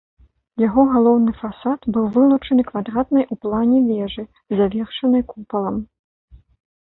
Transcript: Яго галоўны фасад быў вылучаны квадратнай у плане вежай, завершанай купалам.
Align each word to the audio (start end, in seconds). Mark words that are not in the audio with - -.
Яго 0.67 0.83
галоўны 0.93 1.31
фасад 1.41 1.79
быў 1.97 2.07
вылучаны 2.15 2.65
квадратнай 2.69 3.25
у 3.35 3.37
плане 3.43 3.79
вежай, 3.89 4.25
завершанай 4.61 5.21
купалам. 5.35 5.77